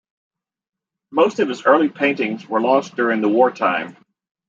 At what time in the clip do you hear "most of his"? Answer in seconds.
1.11-1.63